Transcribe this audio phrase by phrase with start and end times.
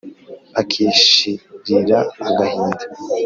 [0.61, 2.83] akishirira agahinda.